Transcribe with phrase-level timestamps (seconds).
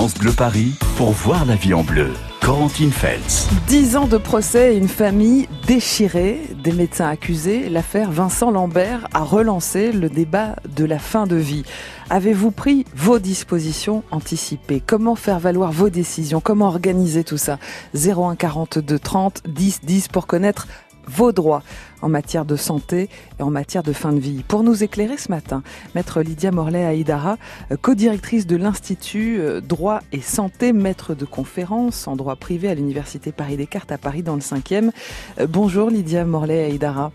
[0.00, 2.08] France Paris pour voir la vie en bleu.
[2.40, 3.50] Corentine Feltz.
[3.66, 7.68] Dix ans de procès et une famille déchirée, des médecins accusés.
[7.68, 11.64] L'affaire Vincent Lambert a relancé le débat de la fin de vie.
[12.08, 14.82] Avez-vous pris vos dispositions anticipées?
[14.84, 16.40] Comment faire valoir vos décisions?
[16.40, 17.58] Comment organiser tout ça?
[17.94, 20.66] 01 42 30 10 10 pour connaître
[21.08, 21.62] vos droits
[22.02, 23.08] en matière de santé
[23.38, 24.42] et en matière de fin de vie.
[24.46, 25.62] Pour nous éclairer ce matin,
[25.94, 27.36] maître Lydia Morlaix Aïdara,
[27.70, 32.74] euh, co-directrice de l'Institut euh, Droit et Santé, maître de conférence en droit privé à
[32.74, 34.90] l'Université Paris-Descartes à Paris dans le 5e.
[35.38, 37.12] Euh, bonjour Lydia Morlaix Aïdara.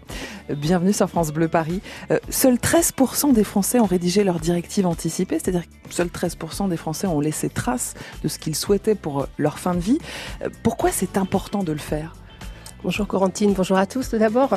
[0.49, 1.81] Bienvenue sur France Bleu Paris.
[2.29, 7.07] Seuls 13% des Français ont rédigé leur directive anticipée, c'est-à-dire que seuls 13% des Français
[7.07, 9.98] ont laissé trace de ce qu'ils souhaitaient pour leur fin de vie.
[10.62, 12.13] Pourquoi c'est important de le faire?
[12.84, 14.09] Bonjour Corentine, bonjour à tous.
[14.09, 14.49] Tout d'abord,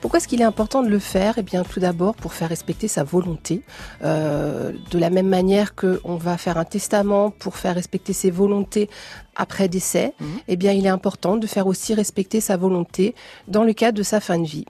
[0.00, 1.34] pourquoi est-ce qu'il est important de le faire?
[1.38, 3.62] Eh bien, tout d'abord pour faire respecter sa volonté.
[4.04, 8.90] Euh, de la même manière qu'on va faire un testament pour faire respecter ses volontés
[9.34, 10.28] après décès, mhm.
[10.48, 13.14] eh bien, il est important de faire aussi respecter sa volonté
[13.48, 14.66] dans le cadre de sa fin de vie.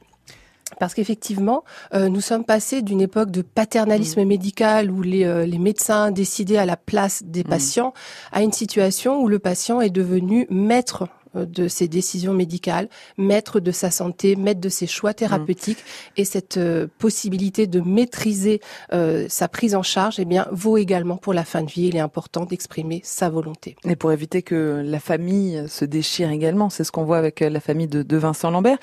[0.78, 4.28] Parce qu'effectivement, euh, nous sommes passés d'une époque de paternalisme mhm.
[4.28, 7.51] médical où les, euh, les, médecins décidaient à la place des mhm.
[7.51, 7.95] patients
[8.31, 13.70] à une situation où le patient est devenu maître de ses décisions médicales, maître de
[13.70, 15.84] sa santé, maître de ses choix thérapeutiques
[16.17, 18.61] et cette euh, possibilité de maîtriser
[18.92, 21.87] euh, sa prise en charge, eh bien, vaut également pour la fin de vie.
[21.87, 23.77] Il est important d'exprimer sa volonté.
[23.84, 27.61] Et pour éviter que la famille se déchire également, c'est ce qu'on voit avec la
[27.61, 28.78] famille de, de Vincent Lambert.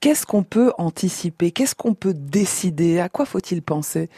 [0.00, 1.50] Qu'est-ce qu'on peut anticiper?
[1.50, 3.00] Qu'est-ce qu'on peut décider?
[3.00, 4.08] À quoi faut-il penser?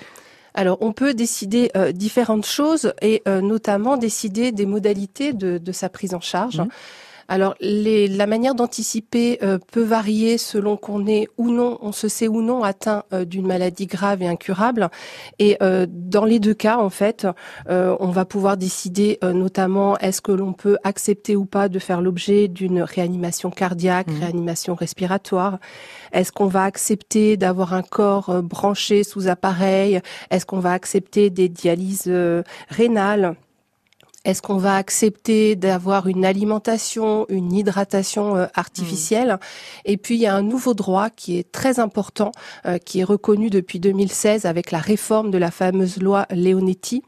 [0.54, 6.14] Alors, on peut décider différentes choses et notamment décider des modalités de, de sa prise
[6.14, 6.58] en charge.
[6.58, 6.68] Mmh.
[7.28, 12.28] Alors, la manière d'anticiper euh, peut varier selon qu'on est ou non, on se sait
[12.28, 14.90] ou non atteint euh, d'une maladie grave et incurable.
[15.38, 17.26] Et euh, dans les deux cas, en fait,
[17.68, 22.48] on va pouvoir décider notamment est-ce que l'on peut accepter ou pas de faire l'objet
[22.48, 24.20] d'une réanimation cardiaque, mmh.
[24.20, 25.58] réanimation respiratoire?
[26.12, 30.00] Est-ce qu'on va accepter d'avoir un corps branché sous appareil?
[30.30, 32.12] Est-ce qu'on va accepter des dialyses
[32.68, 33.36] rénales?
[34.24, 39.38] Est-ce qu'on va accepter d'avoir une alimentation, une hydratation euh, artificielle
[39.84, 42.30] Et puis il y a un nouveau droit qui est très important,
[42.66, 47.02] euh, qui est reconnu depuis 2016 avec la réforme de la fameuse loi Leonetti.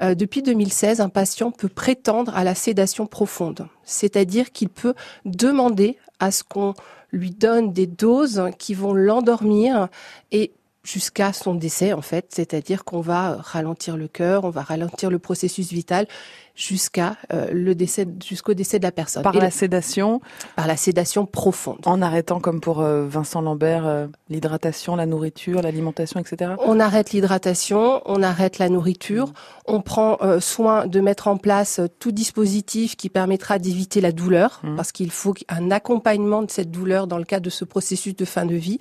[0.00, 4.94] Euh, depuis 2016, un patient peut prétendre à la sédation profonde, c'est-à-dire qu'il peut
[5.26, 6.72] demander à ce qu'on
[7.12, 9.88] lui donne des doses qui vont l'endormir
[10.32, 10.52] et
[10.84, 15.18] jusqu'à son décès en fait, c'est-à-dire qu'on va ralentir le cœur, on va ralentir le
[15.18, 16.06] processus vital
[16.54, 19.22] jusqu'à euh, le décès jusqu'au décès de la personne.
[19.22, 20.20] Par la sédation
[20.54, 21.80] Par la sédation profonde.
[21.84, 26.52] En arrêtant comme pour euh, Vincent Lambert euh, l'hydratation, la nourriture, l'alimentation, etc.
[26.60, 29.32] On arrête l'hydratation, on arrête la nourriture,
[29.66, 34.76] on prend soin de mettre en place tout dispositif qui permettra d'éviter la douleur mmh.
[34.76, 38.24] parce qu'il faut un accompagnement de cette douleur dans le cadre de ce processus de
[38.24, 38.78] fin de vie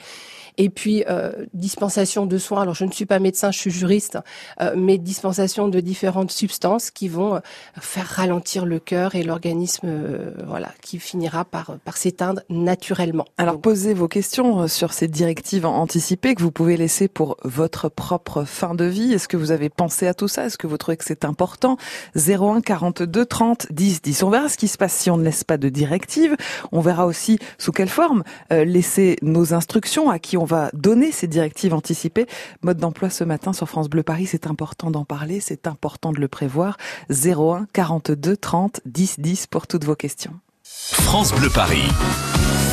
[0.58, 2.62] et puis, euh, dispensation de soins.
[2.62, 4.20] Alors, je ne suis pas médecin, je suis juriste,
[4.62, 7.40] euh, mais dispensation de différentes substances qui vont euh,
[7.80, 13.26] faire ralentir le cœur et l'organisme, euh, voilà, qui finira par par s'éteindre naturellement.
[13.38, 18.44] Alors, posez vos questions sur ces directives anticipées que vous pouvez laisser pour votre propre
[18.44, 19.14] fin de vie.
[19.14, 20.46] Est-ce que vous avez pensé à tout ça?
[20.46, 21.78] Est-ce que vous trouvez que c'est important?
[22.16, 24.24] 01 42 30 10 10.
[24.24, 26.36] On verra ce qui se passe si on ne laisse pas de directives.
[26.72, 31.14] On verra aussi sous quelle forme laisser nos instructions à qui on on va donner
[31.14, 32.28] ces directives anticipées.
[32.64, 36.20] Mode d'emploi ce matin sur France Bleu Paris, c'est important d'en parler, c'est important de
[36.20, 36.76] le prévoir.
[37.10, 40.34] 01 42 30 10 10 pour toutes vos questions.
[40.64, 41.88] France Bleu Paris.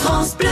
[0.03, 0.49] France Bleu.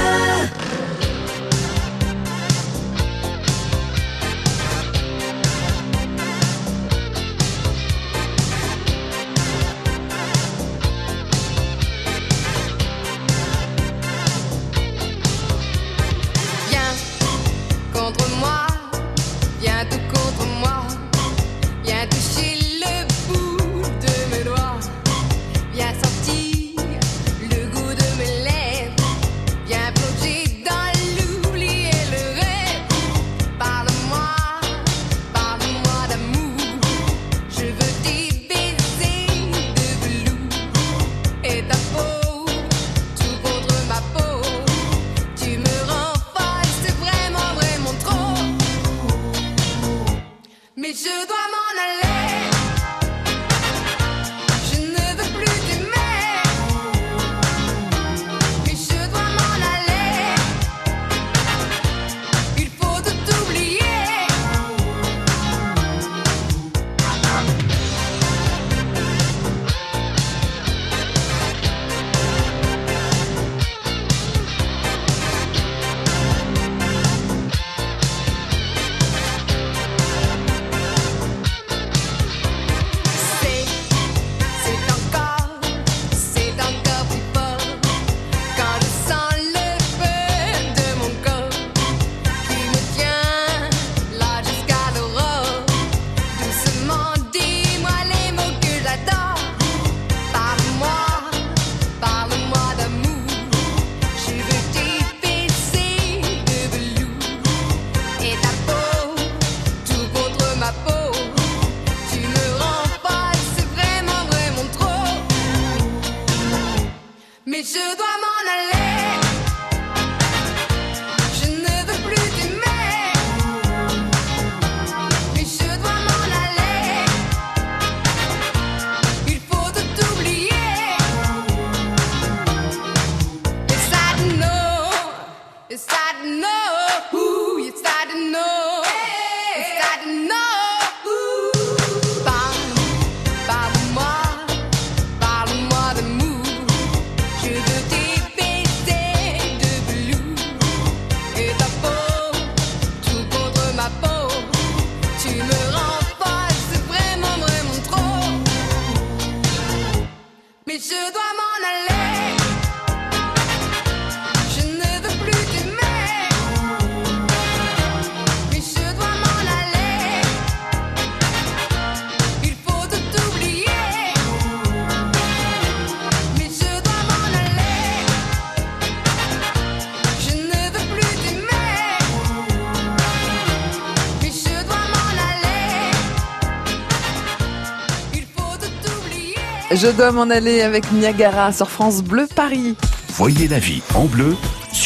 [189.80, 192.74] Je dois m'en aller avec Niagara sur France Bleu Paris.
[193.10, 194.34] Voyez la vie en bleu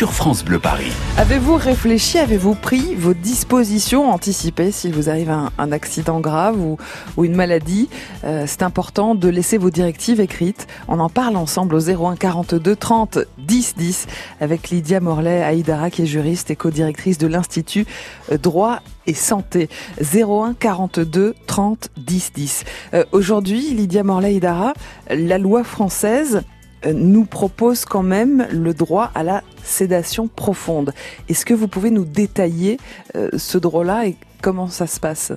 [0.03, 0.91] sur France Bleu Paris.
[1.17, 6.77] Avez-vous réfléchi, avez-vous pris vos dispositions anticipées s'il vous arrive un, accident grave ou,
[7.23, 7.89] une maladie
[8.25, 10.67] Euh, C'est important de laisser vos directives écrites.
[10.89, 14.07] On en parle ensemble au 01 42 30 10 10
[14.41, 17.87] avec Lydia Morlaix Aïdara qui est juriste et co-directrice de l'Institut
[18.33, 19.69] euh, Droit et Santé.
[20.01, 22.65] 01 42 30 10 10.
[22.95, 24.73] Euh, Aujourd'hui, Lydia Morlaix Aïdara,
[25.11, 26.43] la loi française
[26.87, 30.93] nous propose quand même le droit à la sédation profonde.
[31.29, 32.79] Est-ce que vous pouvez nous détailler
[33.15, 35.33] euh, ce droit-là et comment ça se passe?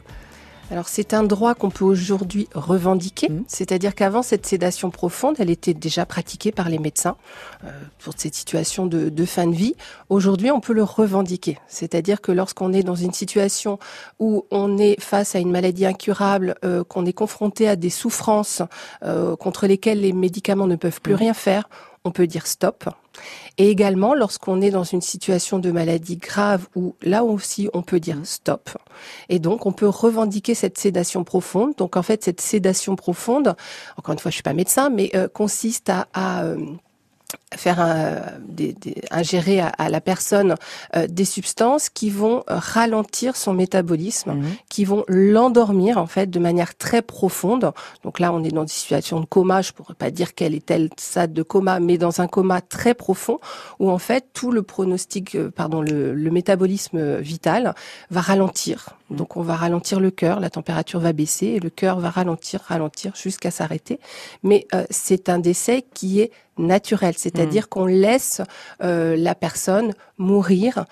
[0.72, 3.44] Alors c'est un droit qu'on peut aujourd'hui revendiquer, Mhm.
[3.48, 7.16] c'est-à-dire qu'avant cette sédation profonde, elle était déjà pratiquée par les médecins
[7.64, 7.70] euh,
[8.00, 9.76] pour cette situation de, de fin de vie.
[10.10, 13.78] Aujourd'hui, on peut le revendiquer, c'est-à-dire que lorsqu'on est dans une situation
[14.20, 18.64] où on est face à une maladie incurable, euh, qu'on est confronté à des souffrances
[19.04, 21.20] euh, contre lesquelles les médicaments ne peuvent plus Mhm.
[21.20, 21.70] rien faire,
[22.06, 22.86] on peut dire stop.
[23.58, 28.00] Et également, lorsqu'on est dans une situation de maladie grave où là aussi on peut
[28.00, 28.26] dire Mhm.
[28.26, 28.70] stop.
[29.30, 31.74] Et donc, on peut revendiquer cette sédation profonde.
[31.78, 33.56] Donc, en fait, cette sédation profonde,
[33.98, 36.58] encore une fois, je suis pas médecin, mais euh, consiste à, à, euh,
[37.56, 40.56] faire un, des, des- ingérer à, à la personne
[40.96, 44.46] euh, des substances qui vont euh, ralentir son métabolisme, Mhm.
[44.70, 47.72] qui vont l'endormir en fait de manière très profonde.
[48.04, 49.62] Donc là, on est dans une situation de coma.
[49.62, 52.94] Je pourrais pas dire quel est tel stade de coma, mais dans un coma très
[52.94, 53.40] profond
[53.80, 57.76] où en fait tout le pronostic, euh, pardon, le, le métabolisme euh, vital
[58.10, 58.98] va ralentir.
[59.12, 62.62] Donc on va ralentir le cœur, la température va baisser et le cœur va ralentir,
[62.68, 64.00] ralentir jusqu'à s'arrêter.
[64.42, 68.42] Mais euh, c'est un décès qui est naturel, c'est-à-dire qu'on laisse
[68.82, 70.86] euh, la personne mourir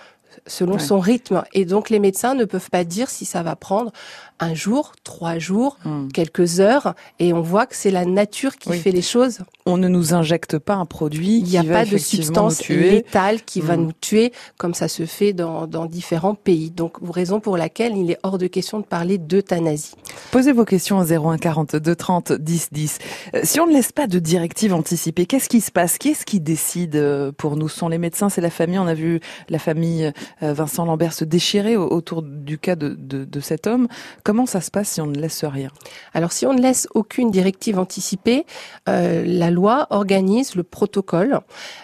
[0.48, 0.80] selon Ouais.
[0.80, 1.44] son rythme.
[1.54, 3.92] Et donc les médecins ne peuvent pas dire si ça va prendre
[4.40, 6.12] un jour, trois jours, Mhm.
[6.12, 6.96] quelques heures.
[7.20, 8.80] Et on voit que c'est la nature qui Oui.
[8.80, 9.40] fait les choses.
[9.66, 13.62] On ne nous injecte pas un produit Il n'y a pas de substance létale qui
[13.62, 13.82] va Mm.
[13.86, 16.72] nous tuer comme ça se fait dans, dans différents pays.
[16.72, 19.94] Donc, raison pour laquelle il est hors de question de parler d'euthanasie.
[20.32, 22.98] Posez vos questions au 01 42 30 10 10.
[23.36, 25.98] Euh, Si on ne laisse pas de directive anticipée, qu'est-ce qui se passe?
[25.98, 27.70] Qui est-ce qui décide euh, pour nous?
[27.70, 28.80] Ce sont les médecins, c'est la famille.
[28.80, 32.96] On a vu la famille euh, Vincent Lambert se déchirer au- autour du cas de,
[32.98, 33.88] de, de cet homme.
[34.24, 35.70] Comment ça se passe si on ne laisse rien?
[36.14, 38.46] Alors, si on ne laisse aucune directive anticipée,
[38.90, 41.40] euh, la loi organise le protocole,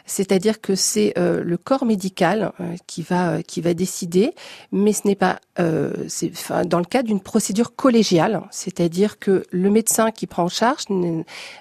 [0.05, 4.33] c'est-à-dire que c'est euh, le corps médical euh, qui va euh, qui va décider,
[4.71, 9.43] mais ce n'est pas euh, c'est enfin, dans le cadre d'une procédure collégiale, c'est-à-dire que
[9.51, 10.83] le médecin qui prend en charge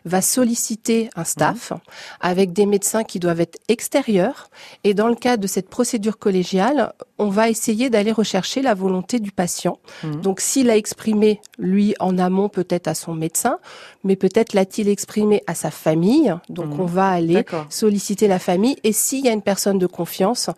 [0.04, 1.73] va solliciter un staff
[2.21, 4.50] avec des médecins qui doivent être extérieurs,
[4.85, 6.77] et dans le cadre de cette procédure collégiale,
[7.18, 9.78] on va essayer d'aller rechercher la volonté du patient.
[10.04, 10.20] Mhm.
[10.20, 13.58] Donc, s'il a exprimé lui en amont peut-être à son médecin,
[14.04, 16.35] mais peut-être l'a-t-il exprimé à sa famille.
[16.49, 16.80] Donc, Mhm.
[16.80, 20.50] on va aller solliciter la famille et s'il y a une personne de confiance,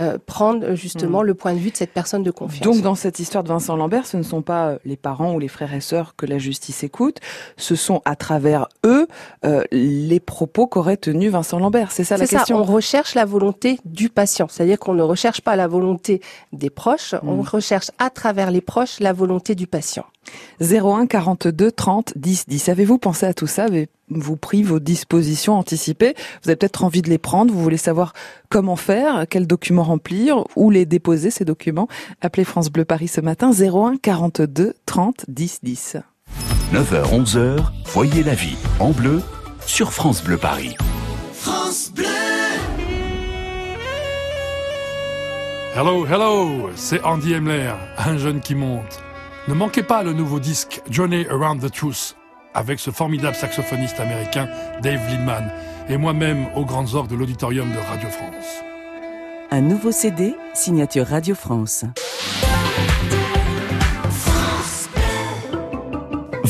[0.00, 1.26] euh, prendre justement Mhm.
[1.26, 2.62] le point de vue de cette personne de confiance.
[2.64, 5.38] Donc, dans cette histoire de Vincent Lambert, ce ne sont pas euh, les parents ou
[5.38, 7.18] les frères et sœurs que la justice écoute,
[7.56, 9.06] ce sont à travers eux
[9.44, 11.92] euh, les propos qu'aurait tenus Vincent Lambert.
[11.92, 14.48] C'est ça la ça, question on recherche la volonté du patient.
[14.50, 16.20] C'est-à-dire qu'on ne recherche pas la volonté
[16.52, 17.40] des proches, on Mhm.
[17.48, 20.04] recherche à travers les proches la volonté du patient.
[20.60, 22.68] 01 42 30 10 10.
[22.68, 23.64] Avez-vous pensé à tout ça?
[23.64, 26.14] Avez-vous pris vos dispositions anticipées?
[26.42, 28.12] Vous avez peut-être envie de les prendre, vous voulez savoir
[28.50, 31.88] comment faire, quels documents remplir, où les déposer ces documents?
[32.20, 35.96] Appelez France Bleu Paris ce matin 01 42 30 10 10.
[36.72, 39.22] 9h, 11h, voyez la vie en bleu
[39.64, 40.76] sur France Bleu Paris.
[45.80, 49.00] Hello, hello, c'est Andy Emler, un jeune qui monte.
[49.46, 52.16] Ne manquez pas le nouveau disque Journey Around the Truth
[52.52, 54.48] avec ce formidable saxophoniste américain
[54.82, 55.52] Dave Lindman
[55.88, 58.64] et moi-même aux grandes orgues de l'auditorium de Radio France.
[59.52, 61.84] Un nouveau CD, signature Radio France.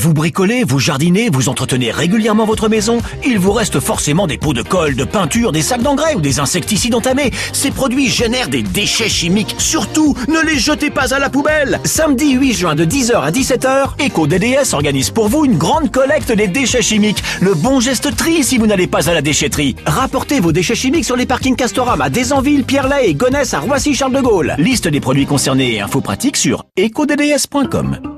[0.08, 2.96] Vous bricolez, vous jardinez, vous entretenez régulièrement votre maison,
[3.26, 6.40] il vous reste forcément des pots de colle, de peinture, des sacs d'engrais ou des
[6.40, 7.30] insecticides entamés.
[7.52, 9.54] Ces produits génèrent des déchets chimiques.
[9.58, 11.78] Surtout, ne les jetez pas à la poubelle.
[11.84, 16.48] Samedi 8 juin de 10h à 17h, EcoDDS organise pour vous une grande collecte des
[16.48, 17.22] déchets chimiques.
[17.42, 19.76] Le bon geste tri si vous n'allez pas à la déchetterie.
[19.84, 24.14] Rapportez vos déchets chimiques sur les parkings Castorama à Desanville, Pierre-Laye et Gonesse à Roissy-Charles
[24.14, 24.54] de Gaulle.
[24.56, 28.17] Liste des produits concernés et infos pratiques sur ecodds.com.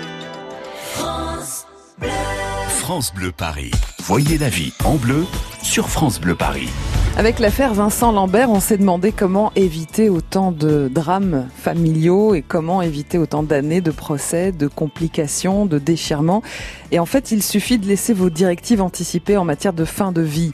[2.91, 3.71] France Bleu Paris.
[3.99, 5.25] Voyez la vie en bleu
[5.63, 6.67] sur France Bleu Paris.
[7.15, 12.81] Avec l'affaire Vincent Lambert, on s'est demandé comment éviter autant de drames familiaux et comment
[12.81, 16.43] éviter autant d'années de procès, de complications, de déchirements.
[16.91, 20.21] Et en fait, il suffit de laisser vos directives anticipées en matière de fin de
[20.21, 20.51] vie.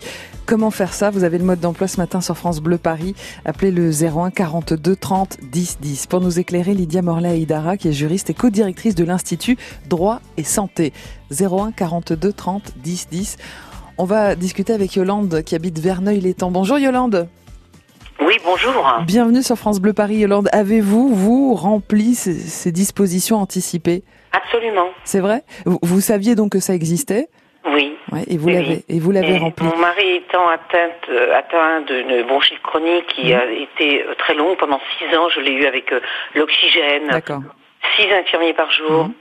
[0.47, 1.09] Comment faire ça?
[1.09, 3.15] Vous avez le mode d'emploi ce matin sur France Bleu Paris.
[3.43, 6.07] Appelez le 01 42 30 10 10.
[6.07, 9.57] Pour nous éclairer, Lydia morlaï Aïdara, qui est juriste et co-directrice de l'Institut
[9.89, 10.93] Droit et Santé.
[11.37, 13.37] 01 42 30 10 10.
[13.97, 16.49] On va discuter avec Yolande qui habite Verneuil-l'Étang.
[16.49, 17.27] Bonjour Yolande.
[18.21, 18.89] Oui, bonjour.
[19.05, 20.15] Bienvenue sur France Bleu Paris.
[20.15, 24.05] Yolande, avez-vous, vous, rempli ces, ces dispositions anticipées?
[24.31, 24.87] Absolument.
[25.03, 25.43] C'est vrai?
[25.65, 27.27] Vous, vous saviez donc que ça existait?
[28.11, 29.65] Ouais, et vous l'avez et vous l'avez rempli.
[29.65, 33.39] Mon mari étant atteinte, euh, atteint d'une bronchite chronique qui Mhm.
[33.39, 35.99] a été euh, très longue, pendant six ans, je l'ai eu avec euh,
[36.35, 37.41] l'oxygène, D'accord.
[37.97, 39.05] six infirmiers par jour.
[39.05, 39.13] Mhm.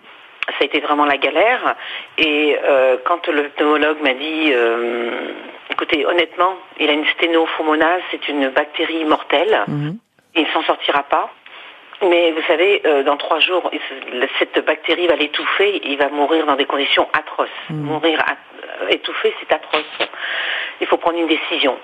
[0.49, 1.75] Ça a été vraiment la galère.
[2.19, 5.33] Et euh, quand le pneumologue m'a dit, euh,
[5.71, 9.65] écoutez, honnêtement, il a une sténophomonase, c'est une bactérie mortelle.
[9.67, 9.99] Mhm.
[10.37, 11.31] il ne s'en sortira pas.
[12.03, 13.71] Mais vous savez, euh, dans trois jours,
[14.39, 17.49] cette bactérie va l'étouffer, il va mourir dans des conditions atroces.
[17.71, 17.85] Mhm.
[17.85, 19.83] Mourir at- étouffé, c'est atroce.
[20.81, 21.79] Il faut prendre une décision.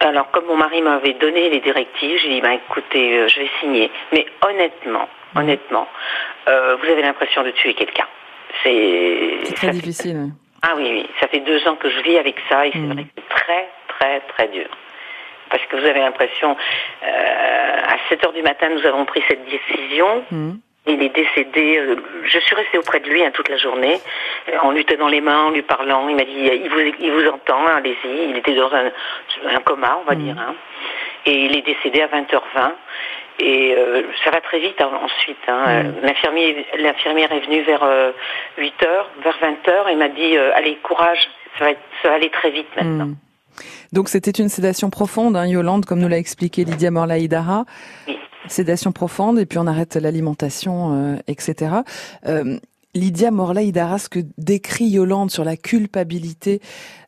[0.00, 3.50] Alors, comme mon mari m'avait donné les directives, j'ai dit, ben, écoutez, euh, je vais
[3.60, 3.90] signer.
[4.12, 5.40] Mais honnêtement, Mhm.
[5.42, 5.88] honnêtement,
[6.48, 8.06] euh, vous avez l'impression de tuer quelqu'un.
[8.62, 10.30] C'est très difficile.
[10.62, 12.92] ah oui, oui, ça fait deux ans que je vis avec ça et c'est Mhm.
[12.92, 14.66] vrai que c'est très, très, très dur.
[15.50, 16.56] Parce que vous avez l'impression,
[17.04, 20.24] euh, à 7 heures du matin, nous avons pris cette décision.
[20.30, 20.58] Mhm.
[20.88, 21.78] Il est décédé.
[21.78, 23.98] euh, je suis restée auprès de lui hein, toute la journée,
[24.48, 26.08] euh, en lui tenant les mains, en lui parlant.
[26.08, 28.30] Il m'a dit, il vous, il vous entend, hein, allez-y.
[28.30, 28.86] Il était dans un,
[29.50, 30.22] un coma, on va Mhm.
[30.22, 30.36] dire.
[30.38, 30.54] hein.
[31.26, 32.72] Et il est décédé à 20h20.
[33.40, 35.36] Et euh, ça va très vite hein, ensuite.
[35.48, 35.64] Hein.
[35.68, 37.84] Euh, L'infirmier, l'infirmière est venue vers
[38.56, 38.86] 8h,
[39.22, 42.50] vers 20h, et m'a dit, euh, allez, courage, ça va, être- ça va aller très
[42.50, 43.08] vite maintenant.
[43.92, 47.64] Donc c'était une sédation profonde, hein, Yolande, comme nous l'a expliqué Lydia Morlaïdara.
[48.08, 48.16] Oui.
[48.48, 51.76] Sédation profonde, et puis on arrête l'alimentation, euh, etc.
[52.26, 52.58] Euh,
[52.96, 56.60] Lydia Morlaïdara, ce que décrit Yolande sur la culpabilité,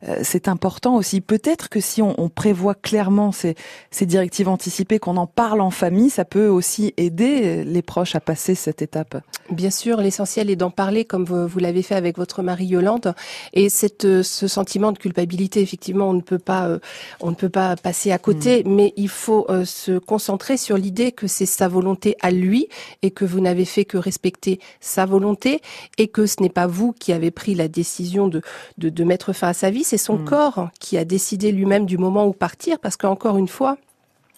[0.07, 1.19] euh, c'est important aussi.
[1.19, 3.55] Peut-être que si on, on prévoit clairement ces,
[3.91, 8.19] ces directives anticipées, qu'on en parle en famille, ça peut aussi aider les proches à
[8.19, 9.17] passer cette étape.
[9.51, 13.15] Bien sûr, l'essentiel est d'en parler comme vous, vous l'avez fait avec votre mari Yolande.
[13.53, 16.79] Et cette, euh, ce sentiment de culpabilité, effectivement, on ne peut pas, euh,
[17.19, 21.11] on ne peut pas passer à côté, mais il faut euh, se concentrer sur l'idée
[21.11, 22.67] que c'est sa volonté à lui
[23.01, 25.61] et que vous n'avez fait que respecter sa volonté
[25.97, 28.41] et que ce n'est pas vous qui avez pris la décision de,
[28.77, 30.25] de, de mettre fin à sa vie, c'est son Mm.
[30.25, 33.77] corps qui a décidé lui-même du moment où partir, parce qu'encore une fois,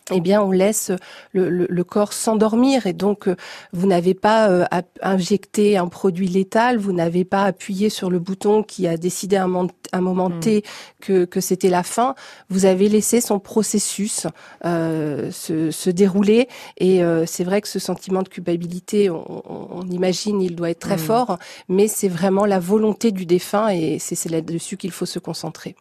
[0.10, 0.92] eh bien, on laisse
[1.34, 3.36] le, le- le corps s'endormir et donc euh,
[3.72, 4.66] vous n'avez pas euh,
[5.02, 9.44] injecté un produit létal, vous n'avez pas appuyé sur le bouton qui a décidé à
[9.44, 10.40] un moment, un moment Mm.
[10.40, 10.64] T
[11.02, 12.16] que, que c'était la fin.
[12.50, 14.28] Vous avez laissé son processus
[14.66, 19.68] euh, se, se dérouler et euh, c'est vrai que ce sentiment de culpabilité, on, on-
[19.72, 21.00] on imagine, il doit être très Mm.
[21.00, 21.38] fort,
[21.70, 25.76] mais c'est vraiment la volonté du défunt et c'est là-dessus qu'il faut se concentrer.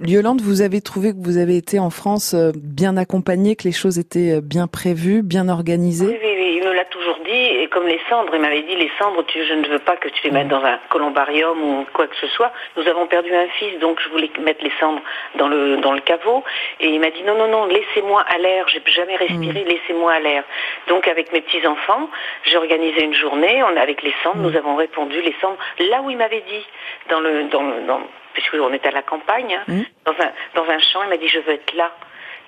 [0.00, 3.98] Yolande, vous avez trouvé que vous avez été en France bien accompagnée, que les choses
[3.98, 7.30] étaient euh, bien prévues, bien organisées Oui, oui, oui, il me l'a toujours dit.
[7.62, 10.08] et comme les cendres, il m'avait dit les cendres, tu, je ne veux pas que
[10.08, 12.52] tu les mettes dans un columbarium ou quoi que ce soit.
[12.76, 15.02] Nous avons perdu un fils, donc je voulais mettre les cendres
[15.36, 16.44] dans le dans le caveau.
[16.80, 18.66] Et il m'a dit non non non, laissez-moi à l'air.
[18.68, 20.44] J'ai jamais respiré, laissez-moi à l'air.
[20.88, 22.08] Donc avec mes petits enfants,
[22.44, 23.62] j'ai organisé une journée.
[23.62, 25.58] On avec les cendres, nous avons répondu les cendres
[25.90, 26.64] là où il m'avait dit
[27.10, 28.00] dans le dans le dans
[28.34, 31.02] puisque on est à la campagne, hein, dans un dans un champ.
[31.04, 31.90] Il m'a dit je veux être là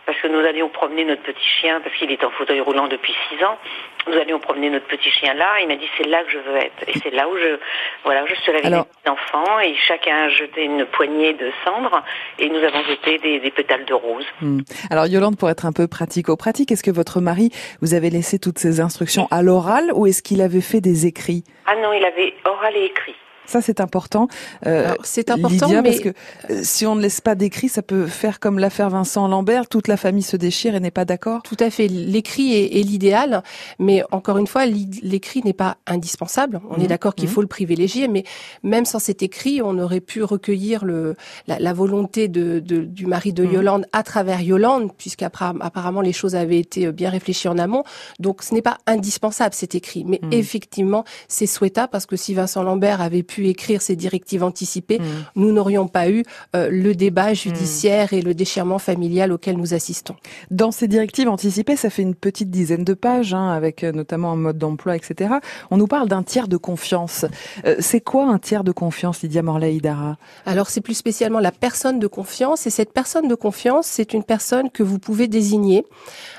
[0.07, 3.13] parce que nous allions promener notre petit chien, parce qu'il est en fauteuil roulant depuis
[3.29, 3.59] six ans.
[4.07, 5.61] Nous allions promener notre petit chien là.
[5.61, 6.89] Il m'a dit c'est là que je veux être.
[6.89, 7.59] Et c'est là où je,
[8.05, 12.03] voilà, je suis avec Alors- petits enfants et chacun a jeté une poignée de cendres
[12.39, 14.25] et nous avons jeté des, des pétales de rose.
[14.41, 14.61] Hmm.
[14.91, 17.51] Alors Yolande, pour être un peu pratico-pratique, est-ce que votre mari
[17.83, 21.43] vous avait laissé toutes ces instructions à l'oral ou est-ce qu'il avait fait des écrits?
[21.67, 23.15] Ah non, il avait oral et écrit.
[23.47, 24.29] Ça, c'est important.
[24.67, 26.09] Euh, c'est important, Lydia, mais- parce que
[26.51, 29.89] euh, si on ne laisse pas d'écrit, ça peut faire comme l'affaire Vincent Lambert, toute
[29.89, 31.43] la famille se déchire et n'est pas d'accord.
[31.43, 31.87] Tout à fait.
[31.89, 33.43] L'écrit est, est l'idéal,
[33.79, 36.61] mais encore une fois, l'écrit n'est pas indispensable.
[36.71, 36.85] On Mhm.
[36.85, 37.35] est d'accord qu'il Mhm.
[37.35, 38.25] faut le privilégier, mais
[38.63, 41.15] même sans cet écrit, on aurait pu recueillir le,
[41.47, 43.53] la, la volonté de, de- du mari de Mhm.
[43.53, 47.85] Yolande à travers Yolande, puisqu'apparemment les choses avaient été bien réfléchies en amont.
[48.19, 50.33] Donc ce n'est pas indispensable cet écrit, mais Mhm.
[50.33, 55.07] effectivement, c'est souhaitable parce que si Vincent Lambert avait pu écrire ses directives anticipées, Mhm.
[55.37, 56.25] nous n'aurions pas eu
[56.55, 60.17] euh, le débat judiciaire et le déchirement familial auquel nous assistons.
[60.51, 64.33] Dans ces directives anticipées, ça fait une petite dizaine de pages, hein, avec euh, notamment
[64.33, 65.35] un mode d'emploi, etc.
[65.71, 67.27] On nous parle d'un tiers de confiance.
[67.67, 71.99] Euh, c'est quoi un tiers de confiance, Lydia Morlaï-Dara Alors c'est plus spécialement la personne
[71.99, 75.85] de confiance et cette personne de confiance, c'est une personne que vous pouvez désigner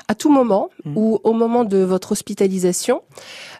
[0.07, 3.01] à tout moment ou au moment de votre hospitalisation.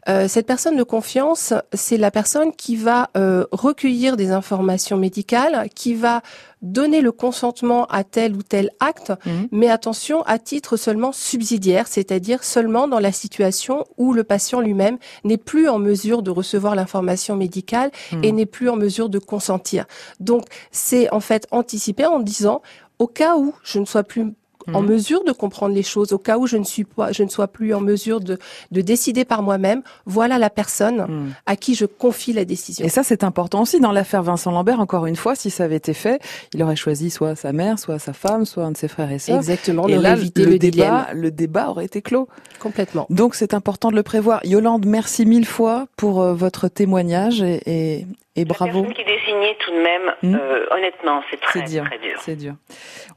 [0.07, 5.69] Euh, cette personne de confiance, c'est la personne qui va euh, recueillir des informations médicales,
[5.73, 6.21] qui va
[6.61, 9.13] donner le consentement à tel ou tel acte,
[9.51, 14.97] mais attention, à titre seulement subsidiaire, c'est-à-dire seulement dans la situation où le patient lui-même
[15.23, 17.91] n'est plus en mesure de recevoir l'information médicale
[18.23, 19.85] et n'est plus en mesure de consentir.
[20.19, 22.61] Donc, c'est en fait anticiper en disant,
[22.99, 24.33] au cas où je ne sois plus
[24.73, 24.87] en Mhm.
[24.89, 27.47] mesure de comprendre les choses, au cas où je ne suis pas, je ne sois
[27.47, 28.37] plus en mesure de,
[28.71, 32.85] de décider par moi-même, voilà la personne à qui je confie la décision.
[32.85, 34.79] Et ça, c'est important aussi dans l'affaire Vincent Lambert.
[34.79, 36.21] Encore une fois, si ça avait été fait,
[36.53, 39.19] il aurait choisi soit sa mère, soit sa femme, soit un de ses frères et
[39.19, 39.37] sœurs.
[39.37, 42.27] Exactement, Et là, évité le, le débat, le débat aurait été clos.
[42.59, 43.05] Complètement.
[43.09, 44.45] Donc, c'est important de le prévoir.
[44.45, 48.83] Yolande, merci mille fois pour euh, votre témoignage et, et, et bravo.
[48.83, 50.35] Personne qui désignait tout de même, Hmm.
[50.35, 52.17] euh, honnêtement, c'est très, dur, très dur.
[52.19, 52.53] c'est dur.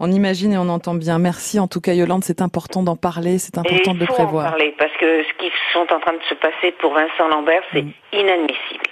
[0.01, 1.19] On imagine et on entend bien.
[1.19, 4.07] Merci en tout cas Yolande, c'est important d'en parler, c'est Et important il de le
[4.07, 4.45] faut en prévoir.
[4.51, 7.83] parler parce que ce qui sont en train de se passer pour Vincent Lambert, c'est
[7.83, 7.91] Hmm.
[8.13, 8.87] inadmissible.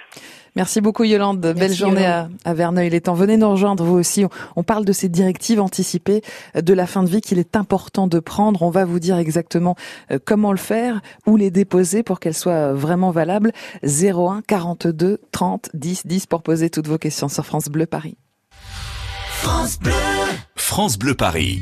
[0.55, 1.39] Merci beaucoup Yolande.
[1.39, 2.37] Belle journée à, Yolande.
[2.45, 3.13] à Verneuil-les-Temps.
[3.13, 4.25] Venez nous rejoindre vous aussi.
[4.25, 6.21] On, on parle de ces directives anticipées
[6.55, 8.61] euh, de la fin de vie qu'il est important de prendre.
[8.61, 9.75] On va vous dire exactement
[10.11, 13.51] euh, comment le faire, où les déposer pour qu'elles soient euh, vraiment valables.
[13.83, 18.17] 01 42 30 10 10 pour poser toutes vos questions sur France Bleu Paris.
[19.29, 19.93] France Bleu.
[20.55, 21.61] France Bleu Paris.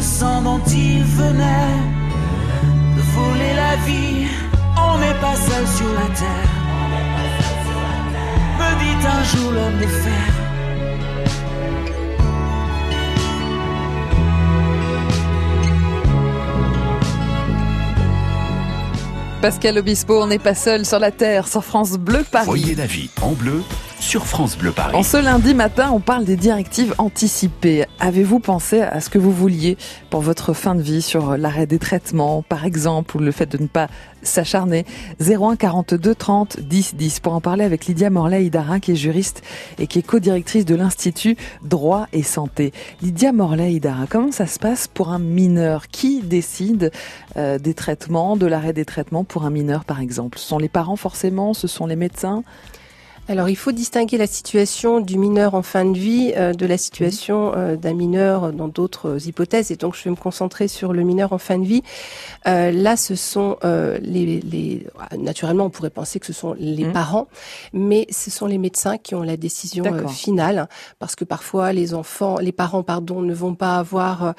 [0.00, 1.76] D'un innocent dont il venait
[2.96, 4.26] de voler la vie.
[4.76, 6.50] On n'est pas seul sur la terre,
[8.58, 10.12] me dit un jour l'homme de fer.
[19.42, 22.44] Pascal Obispo, on n'est pas seul sur la Terre, sur France Bleu Paris.
[22.44, 23.62] Voyez la vie en bleu
[24.00, 24.96] sur France Bleu Paris.
[24.96, 27.84] En ce lundi matin, on parle des directives anticipées.
[28.00, 29.76] Avez-vous pensé à ce que vous vouliez
[30.08, 33.62] pour votre fin de vie sur l'arrêt des traitements, par exemple, ou le fait de
[33.62, 33.88] ne pas
[34.22, 34.86] s'acharner?
[35.20, 39.42] 01 42 30 10 10 pour en parler avec Lydia Morlaï-Darin qui est juriste
[39.78, 42.72] et qui est co-directrice de l'Institut Droit et Santé.
[43.02, 45.88] Lydia Morlaï-Darin, comment ça se passe pour un mineur?
[45.88, 46.90] Qui décide
[47.36, 50.38] euh, des traitements, de l'arrêt des traitements pour un mineur par exemple?
[50.38, 51.52] Ce sont les parents forcément?
[51.52, 52.42] Ce sont les médecins?
[53.30, 56.76] Alors, il faut distinguer la situation du mineur en fin de vie euh, de la
[56.76, 59.70] situation euh, d'un mineur dans d'autres hypothèses.
[59.70, 61.82] Et donc, je vais me concentrer sur le mineur en fin de vie.
[62.46, 66.92] Euh, là, ce sont les, les, Naturellement, on pourrait penser que ce sont les Mmh.
[66.92, 67.28] parents,
[67.72, 71.94] mais ce sont les médecins qui ont la décision euh, finale, parce que parfois, les
[71.94, 74.32] enfants, les parents, pardon, ne vont pas avoir euh,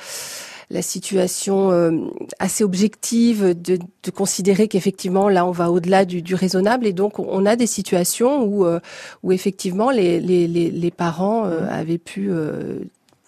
[0.72, 1.92] la situation euh,
[2.40, 6.88] assez objective de, de considérer qu'effectivement là on va au-delà du, du raisonnable.
[6.88, 8.80] Et donc on a des situations où euh,
[9.24, 12.80] où effectivement les les, les, les parents euh, avaient pu euh,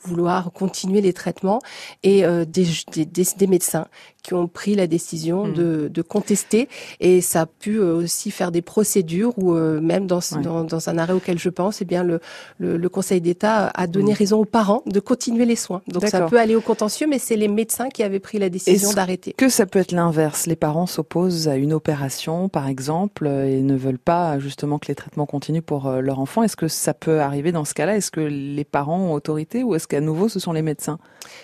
[0.04, 1.62] vouloir continuer les traitements
[2.04, 3.88] et euh, des, des, des, des médecins
[4.24, 5.54] qui ont pris la décision Mm.
[5.54, 10.08] de, de contester et ça a pu euh, aussi faire des procédures où euh, même
[10.08, 10.42] dans, Ouais.
[10.42, 12.20] dans, dans un arrêt auquel je pense, eh bien le,
[12.58, 14.16] le, le Conseil d'État a donné Mm.
[14.16, 15.82] raison aux parents de continuer les soins.
[15.88, 18.94] Donc ça peut aller au contentieux, mais c'est les médecins qui avaient pris la décision
[18.94, 19.34] d'arrêter.
[19.34, 20.46] Que ça peut être l'inverse?
[20.48, 24.96] Les parents s'opposent à une opération, par exemple, et ne veulent pas justement que les
[24.96, 26.44] traitements continuent pour euh, leur enfant.
[26.44, 27.98] Est-ce que ça peut arriver dans ce cas-là?
[27.98, 30.98] Est-ce que les parents ont autorité ou est-ce qu'à nouveau ce sont les médecins?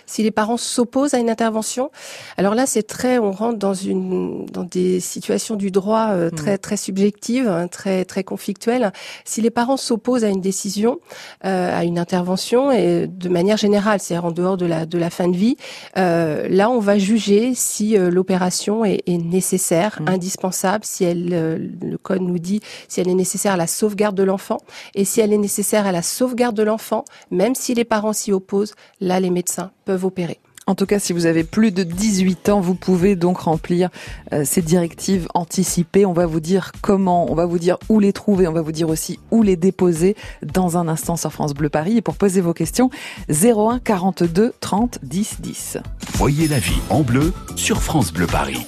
[0.05, 1.91] Si les parents s'opposent à une intervention,
[2.37, 6.57] alors là c'est très, on rentre dans une dans des situations du droit euh, très
[6.57, 8.93] très subjectives, hein, très très conflictuelles.
[9.25, 10.99] Si les parents s'opposent à une décision,
[11.45, 15.09] euh, à une intervention et de manière générale, c'est-à-dire en dehors de la de la
[15.09, 15.57] fin de vie,
[15.97, 20.07] euh, là on va juger si l'opération est, est nécessaire, Mm.
[20.09, 24.23] indispensable, si elle le code nous dit si elle est nécessaire à la sauvegarde de
[24.23, 24.59] l'enfant
[24.95, 28.31] et si elle est nécessaire à la sauvegarde de l'enfant, même si les parents s'y
[28.31, 30.39] opposent, là les médecins peuvent opérer.
[30.69, 33.89] En tout cas, si vous avez plus de 18 ans, vous pouvez donc remplir
[34.33, 36.05] euh, ces directives anticipées.
[36.05, 38.71] On va vous dire comment, on va vous dire où les trouver, on va vous
[38.71, 41.97] dire aussi où les déposer dans un instant sur France Bleu Paris.
[41.97, 42.91] Et pour poser vos questions,
[43.31, 45.77] 01 42 30 10 10.
[46.13, 48.67] Voyez la vie en bleu sur France Bleu Paris.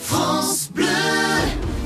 [0.00, 0.84] France Bleu.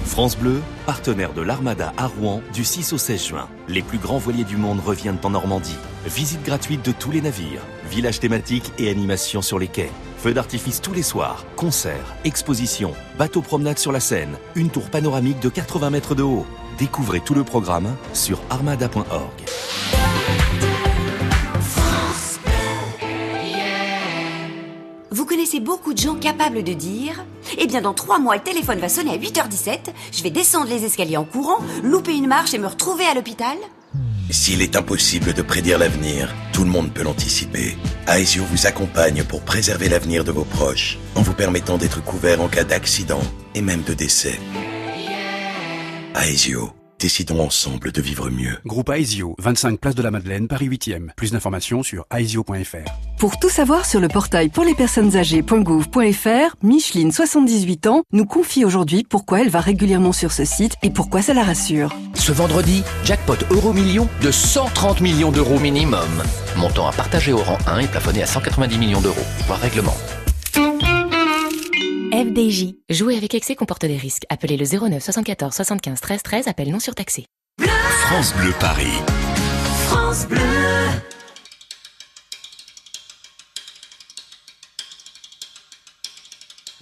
[0.06, 3.48] France Bleu, partenaire de l'Armada à Rouen du 6 au 16 juin.
[3.68, 5.76] Les plus grands voiliers du monde reviennent en Normandie.
[6.06, 9.90] Visite gratuite de tous les navires, villages thématiques et animations sur les quais.
[10.18, 15.40] Feux d'artifice tous les soirs, concerts, expositions, bateaux promenades sur la Seine, une tour panoramique
[15.40, 16.44] de 80 mètres de haut.
[16.79, 19.42] Découvrez tout le programme sur armada.org.
[25.11, 27.25] Vous connaissez beaucoup de gens capables de dire
[27.59, 29.79] Eh bien, dans trois mois, le téléphone va sonner à 8h17,
[30.12, 33.57] je vais descendre les escaliers en courant, louper une marche et me retrouver à l'hôpital
[34.31, 37.77] S'il est impossible de prédire l'avenir, tout le monde peut l'anticiper.
[38.09, 42.49] Aesio vous accompagne pour préserver l'avenir de vos proches, en vous permettant d'être couvert en
[42.49, 43.23] cas d'accident
[43.55, 44.39] et même de décès.
[46.17, 48.59] Aesio, décidons ensemble de vivre mieux.
[48.65, 51.15] Groupe Aesio, 25 place de la Madeleine, Paris 8e.
[51.15, 53.06] Plus d'informations sur aesio.fr.
[53.18, 58.66] Pour tout savoir sur le portail pour les personnes âgées.gouv.fr, Micheline, 78 ans, nous confie
[58.66, 61.90] aujourd'hui pourquoi elle va régulièrement sur ce site et pourquoi ça la rassure.
[62.12, 66.22] Ce vendredi, jackpot euro million de 130 millions d'euros minimum.
[66.59, 69.16] Montant à partager au rang 1 et plafonné à 190 millions d'euros.
[69.46, 69.96] Voir règlement.
[72.12, 72.74] FDJ.
[72.90, 74.24] Jouer avec excès comporte des risques.
[74.29, 76.48] Appelez le 09 74 75 13 13.
[76.48, 77.24] Appel non surtaxé.
[77.62, 78.92] France Bleu Paris.
[79.88, 80.40] France Bleu.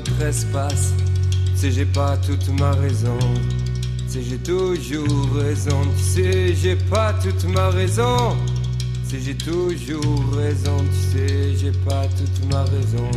[0.00, 0.94] Notre espace.
[1.60, 3.18] Tu j'ai pas toute ma raison.
[4.10, 5.82] Tu j'ai toujours raison.
[5.96, 8.36] Tu sais, j'ai pas toute ma raison.
[9.04, 10.76] Sais, j'ai toujours raison.
[10.78, 13.10] Tu sais, j'ai pas toute ma raison.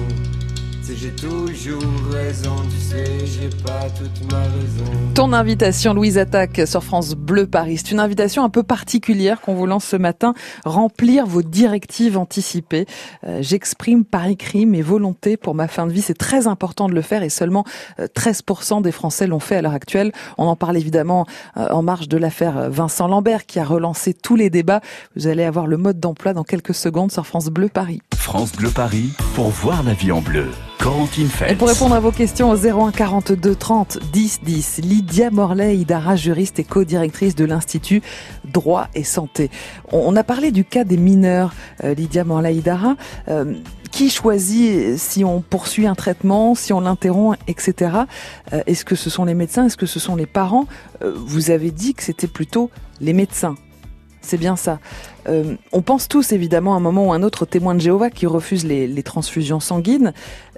[0.81, 2.55] Sais, j'ai toujours raison.
[2.69, 4.12] Tu sais, j'ai pas toute.
[5.15, 7.77] Ton invitation, Louise Attaque, sur France Bleu Paris.
[7.77, 10.33] C'est une invitation un peu particulière qu'on vous lance ce matin.
[10.65, 12.87] Remplir vos directives anticipées.
[13.27, 16.01] Euh, J'exprime par écrit mes volontés pour ma fin de vie.
[16.01, 17.63] C'est très important de le faire et seulement
[17.99, 20.11] euh, 13% des Français l'ont fait à l'heure actuelle.
[20.39, 24.35] On en parle évidemment euh, en marge de l'affaire Vincent Lambert qui a relancé tous
[24.35, 24.81] les débats.
[25.15, 28.01] Vous allez avoir le mode d'emploi dans quelques secondes sur France Bleu Paris.
[28.15, 30.47] France Bleu Paris pour voir la vie en bleu.
[30.83, 35.75] Corentine Et pour répondre à vos questions au 01 42 30 10 10, Lydia Morlaix
[35.75, 38.03] Hidara, juriste et co-directrice de l'Institut
[38.45, 39.49] Droit et Santé.
[39.91, 42.95] On a parlé du cas des mineurs, euh, Lydia Morlaix Hidara.
[43.27, 43.55] Euh,
[43.91, 47.91] qui choisit si on poursuit un traitement, si on l'interrompt, etc.
[48.51, 49.67] Euh, Est-ce que ce sont les médecins?
[49.67, 50.65] Est-ce que ce sont les parents?
[51.03, 52.71] Vous avez dit que c'était plutôt
[53.01, 53.55] les médecins.
[54.25, 54.79] C'est bien ça.
[55.27, 58.09] Euh, on pense tous évidemment à un moment ou un autre aux témoins de Jéhovah
[58.09, 60.13] qui refusent les, les transfusions sanguines.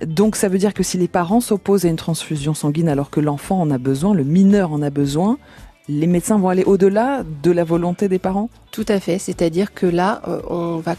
[0.05, 3.19] Donc ça veut dire que si les parents s'opposent à une transfusion sanguine alors que
[3.19, 5.39] l'enfant en a besoin, le mineur en a besoin,
[5.87, 8.49] les médecins vont aller au-delà de la volonté des parents?
[8.75, 10.95] Tout à fait, c'est-à-dire que là, euh, on va,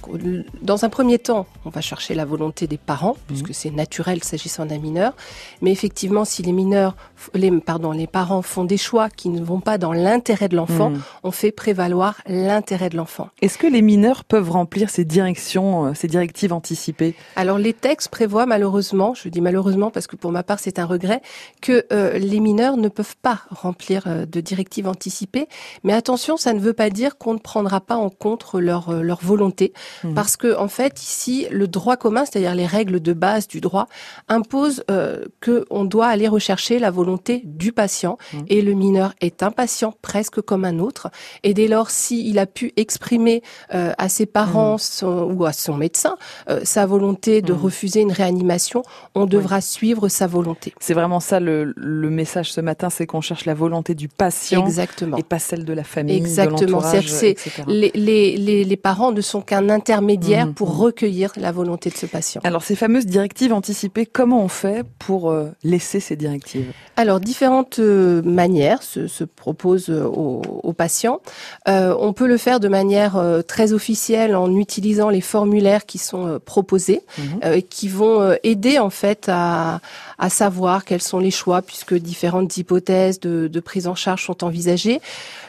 [0.62, 4.65] dans un premier temps, on va chercher la volonté des parents, puisque c'est naturel s'agissant
[4.65, 5.12] d'un mineur.
[5.61, 6.97] Mais effectivement, si les mineurs,
[7.35, 10.89] les, pardon, les parents font des choix qui ne vont pas dans l'intérêt de l'enfant,
[10.89, 11.03] Mhm.
[11.23, 13.29] on fait prévaloir l'intérêt de l'enfant.
[13.43, 17.15] Est-ce que les mineurs peuvent remplir ces directions, euh, ces directives anticipées?
[17.37, 20.87] Alors les textes prévoient malheureusement, je dis malheureusement parce que pour ma part c'est un
[20.87, 21.21] regret,
[21.61, 25.47] que euh, les mineurs ne peuvent pas remplir euh, de directives anticipées.
[25.85, 28.90] Mais attention, ça ne veut pas dire qu'on ne prendra prendra pas en compte leur
[28.90, 29.72] euh, leur volonté
[30.05, 30.14] Mhm.
[30.14, 33.88] parce que en fait ici le droit commun, c'est-à-dire les règles de base du droit,
[34.29, 38.44] imposent euh, que on doit aller rechercher la volonté du patient Mhm.
[38.48, 41.09] et le mineur est un patient presque comme un autre
[41.42, 43.42] et dès lors s'il a pu exprimer
[43.74, 44.79] euh, à ses parents Mhm.
[44.79, 46.16] son- ou à son médecin
[46.48, 48.83] euh, sa volonté de refuser une réanimation,
[49.16, 50.72] on devra suivre sa volonté.
[50.79, 54.64] C'est vraiment ça le, le message ce matin, c'est qu'on cherche la volonté du patient
[54.64, 55.16] Exactement.
[55.16, 56.59] et pas celle de la famille, Exactement.
[56.61, 57.56] de l'entourage, etc.
[57.66, 61.97] les, les, les, les parents ne sont qu'un intermédiaire Mhm, pour recueillir la volonté de
[61.97, 62.40] ce patient.
[62.45, 66.73] Alors ces fameuses directives anticipées, comment on fait pour euh, laisser ces directives?
[66.97, 71.21] Alors, différentes euh, manières se, se proposent euh, aux, aux patients.
[71.69, 76.40] Euh, on peut le faire de manière très officielle en utilisant les formulaires qui sont
[76.45, 77.03] proposés,
[77.45, 79.81] euh, et qui vont aider en fait à,
[80.19, 84.45] à savoir quels sont les choix, puisque différentes hypothèses de, de prise en charge sont
[84.45, 85.01] envisagées.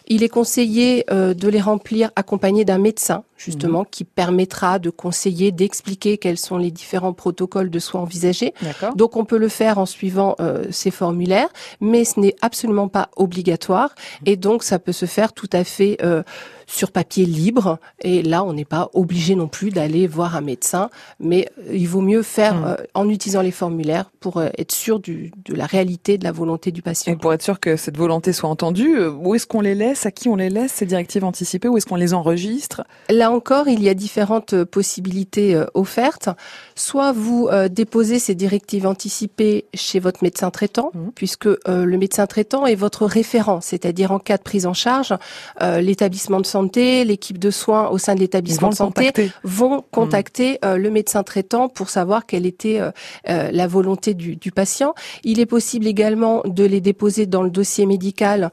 [0.07, 5.51] Il est conseillé euh, de les remplir accompagné d'un médecin, justement, qui permettra de conseiller,
[5.51, 8.53] d'expliquer quels sont les différents protocoles de soins envisagés.
[8.95, 13.09] Donc on peut le faire en suivant euh, ces formulaires, mais ce n'est absolument pas
[13.15, 13.93] obligatoire.
[14.25, 16.23] Et donc ça peut se faire tout à fait euh,
[16.65, 17.79] sur papier libre.
[18.01, 21.87] Et là, on n'est pas obligé non plus d'aller voir un médecin, mais euh, il
[21.87, 22.65] vaut mieux faire Mm.
[22.65, 26.31] euh, en utilisant les formulaires pour euh, être sûr du, de la réalité de la
[26.31, 27.11] volonté du patient.
[27.13, 30.05] Et pour être sûr que cette volonté soit entendue, euh, où est-ce qu'on les laisse?
[30.05, 31.67] À qui on les laisse, ces directives anticipées?
[31.67, 32.83] Où est-ce qu'on les enregistre?
[33.09, 36.29] Là encore, il y a différentes euh, possibilités euh, offertes.
[36.75, 42.27] Soit vous euh, déposez ces directives anticipées chez votre médecin traitant, puisque euh, le médecin
[42.27, 45.13] traitant est votre référent, c'est-à-dire en cas de prise en charge,
[45.61, 49.31] l'établissement de santé, l'équipe de soins au sein de l'établissement de santé contacter.
[49.43, 52.79] vont contacter euh, le médecin traitant pour savoir quelle était
[53.25, 54.93] la volonté du, du patient.
[55.23, 58.51] Il est possible également de les déposer dans le dossier médical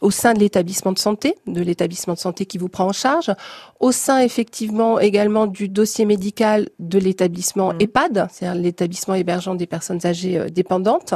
[0.00, 3.32] au sein de l'établissement de santé, de l'établissement de santé qui vous prend en charge,
[3.80, 10.04] au sein effectivement également du dossier médical de l'établissement EHPAD, c'est-à-dire l'établissement hébergeant des personnes
[10.04, 11.14] âgées euh, dépendantes.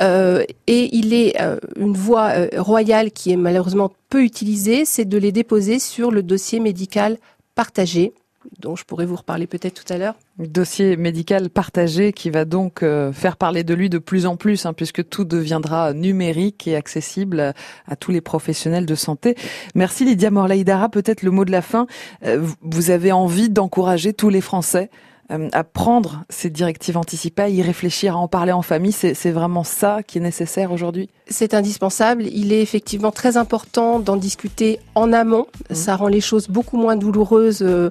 [0.00, 5.18] Euh, et il est euh, une voie royale qui est malheureusement peu utilisée, c'est de
[5.18, 7.18] les déposer sur le dossier médical
[7.54, 8.14] partagé,
[8.60, 10.14] dont je pourrais vous reparler peut-être tout à l'heure.
[10.38, 14.66] Dossier médical partagé qui va donc euh, faire parler de lui de plus en plus,
[14.66, 17.54] hein, puisque tout deviendra numérique et accessible
[17.86, 19.36] à tous les professionnels de santé.
[19.74, 20.88] Merci Lydia Morlaïdara.
[20.88, 21.86] Peut-être le mot de la fin.
[22.24, 24.90] Euh, vous- avez envie d'encourager tous les Français
[25.30, 28.92] euh, à prendre ces directives anticipées, à y réfléchir, à en parler en famille.
[28.92, 31.08] C'est c'est vraiment ça qui est nécessaire aujourd'hui?
[31.28, 32.24] C'est indispensable.
[32.26, 35.46] Il est effectivement très important d'en discuter en amont.
[35.70, 37.62] Ça rend les choses beaucoup moins douloureuses.
[37.62, 37.88] euh,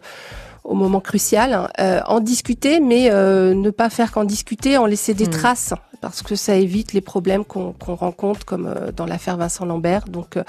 [0.64, 5.14] au moment crucial, Euh, en discuter, mais euh, ne pas faire qu'en discuter, en laisser
[5.14, 9.66] des traces, parce que ça évite les problèmes qu'on rencontre, comme euh, dans l'affaire Vincent
[9.66, 10.06] Lambert.
[10.08, 10.44] Donc, euh,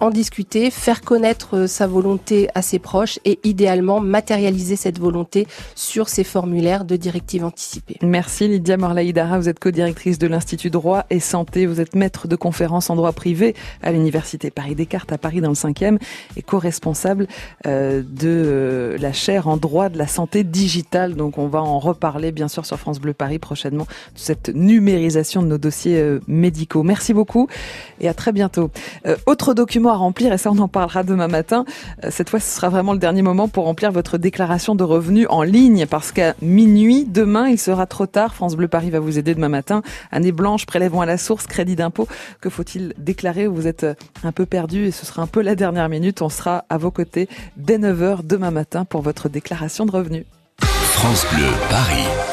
[0.00, 5.46] en discuter, faire connaître euh, sa volonté à ses proches et idéalement matérialiser cette volonté
[5.74, 7.96] sur ces formulaires de directives anticipées.
[8.02, 12.36] Merci Lydia Morlaïdara, vous êtes co-directrice de l'Institut Droit et Santé, vous êtes maître de
[12.36, 15.98] conférences en droit privé à l'Université Paris-Descartes à Paris dans le 5e
[16.36, 17.26] et co-responsable
[17.66, 21.14] euh, de euh, la chaire en droit de la santé digitale.
[21.14, 25.42] Donc on va en reparler bien sûr sur France Bleu Paris prochainement de cette numérisation
[25.42, 26.82] de nos dossiers médicaux.
[26.82, 27.48] Merci beaucoup
[28.00, 28.70] et à très bientôt.
[29.26, 31.64] Autre document à remplir et ça on en parlera demain matin.
[32.04, 35.26] Euh, cette fois ce sera vraiment le dernier moment pour remplir votre déclaration de revenus
[35.30, 38.34] en ligne parce qu'à minuit demain il sera trop tard.
[38.34, 39.82] France Bleu Paris va vous aider demain matin.
[40.10, 42.08] Année blanche, prélèvement à la source, crédit d'impôt.
[42.40, 45.54] Que faut-il déclarer Vous êtes euh, un peu perdu et ce sera un peu la
[45.54, 46.22] dernière minute.
[46.22, 50.24] On sera à vos côtés dès 9h demain matin pour votre déclaration de revenus.
[50.60, 52.29] France Bleu Paris.